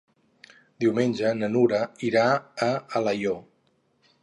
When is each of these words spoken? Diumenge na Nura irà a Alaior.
Diumenge 0.83 1.33
na 1.41 1.51
Nura 1.57 1.83
irà 2.09 2.25
a 2.71 2.73
Alaior. 3.03 3.39